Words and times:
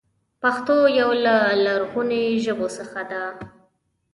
پښتو 0.41 0.75
يو 0.99 1.09
له 1.25 1.35
لرغونو 1.65 2.19
ژبو 2.43 2.67
څخه 2.77 3.01
ده. 3.11 3.23